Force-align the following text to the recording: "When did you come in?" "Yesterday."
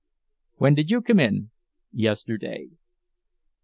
"When 0.55 0.73
did 0.73 0.89
you 0.89 1.03
come 1.03 1.19
in?" 1.19 1.51
"Yesterday." 1.91 2.69